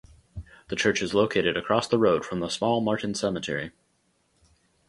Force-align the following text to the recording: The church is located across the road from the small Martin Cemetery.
The 0.69 0.75
church 0.75 1.03
is 1.03 1.13
located 1.13 1.55
across 1.55 1.87
the 1.87 1.99
road 1.99 2.25
from 2.25 2.39
the 2.39 2.49
small 2.49 2.81
Martin 2.81 3.13
Cemetery. 3.13 3.69